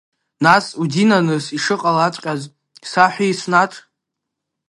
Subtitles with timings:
[0.43, 2.41] Нас, удинаныс, ишыҟалаҵәҟьаз
[2.91, 3.73] саҳәи Еснаҭ?